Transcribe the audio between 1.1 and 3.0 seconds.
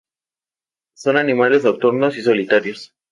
animales nocturnos y solitarios.